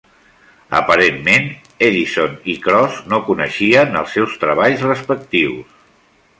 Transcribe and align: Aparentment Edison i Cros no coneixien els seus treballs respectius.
Aparentment 0.77 1.45
Edison 1.89 2.33
i 2.55 2.57
Cros 2.65 2.97
no 3.13 3.21
coneixien 3.29 4.03
els 4.03 4.17
seus 4.19 4.37
treballs 4.45 4.85
respectius. 4.91 5.81